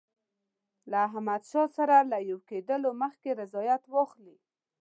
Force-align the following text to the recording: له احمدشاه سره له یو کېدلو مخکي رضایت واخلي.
له 0.89 0.97
احمدشاه 1.07 1.67
سره 1.77 1.95
له 2.11 2.17
یو 2.29 2.39
کېدلو 2.49 2.89
مخکي 3.01 3.31
رضایت 3.41 3.83
واخلي. 3.87 4.37